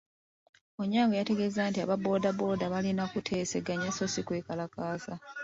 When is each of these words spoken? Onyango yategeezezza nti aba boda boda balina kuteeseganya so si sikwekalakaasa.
Onyango 0.81 1.13
yategeezezza 1.17 1.63
nti 1.69 1.79
aba 1.83 1.95
boda 2.05 2.29
boda 2.39 2.65
balina 2.73 3.03
kuteeseganya 3.11 3.89
so 3.91 4.05
si 4.07 4.13
sikwekalakaasa. 4.13 5.13